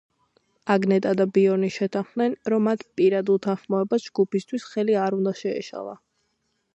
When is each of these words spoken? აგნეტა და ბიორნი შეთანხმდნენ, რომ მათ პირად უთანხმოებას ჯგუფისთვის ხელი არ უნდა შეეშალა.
აგნეტა 0.75 1.11
და 1.17 1.25
ბიორნი 1.33 1.67
შეთანხმდნენ, 1.75 2.33
რომ 2.53 2.65
მათ 2.69 2.85
პირად 3.01 3.29
უთანხმოებას 3.33 4.07
ჯგუფისთვის 4.07 4.65
ხელი 4.73 4.97
არ 5.03 5.19
უნდა 5.19 5.35
შეეშალა. 5.43 5.95